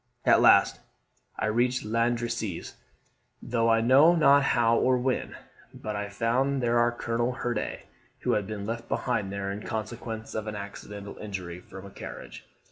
[0.25, 0.79] At last
[1.37, 2.73] I reached Landrecies,
[3.39, 5.35] though I know not how or when.
[5.75, 7.81] But I found there our Colonel Hurday,
[8.21, 12.47] who had been left behind there in consequence of an accidental injury from a carriage.